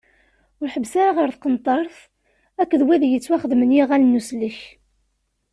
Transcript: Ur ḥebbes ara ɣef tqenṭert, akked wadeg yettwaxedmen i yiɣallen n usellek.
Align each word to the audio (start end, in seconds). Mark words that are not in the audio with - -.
Ur 0.59 0.67
ḥebbes 0.73 0.93
ara 1.07 1.17
ɣef 1.25 1.35
tqenṭert, 1.37 1.95
akked 2.61 2.81
wadeg 2.85 3.09
yettwaxedmen 3.11 3.73
i 3.75 3.75
yiɣallen 3.77 4.13
n 4.15 4.19
usellek. 4.19 4.59